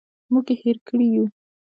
موږ 0.31 0.47
یې 0.51 0.55
هېر 0.61 0.77
کړي 0.87 1.07
یوو. 1.15 1.25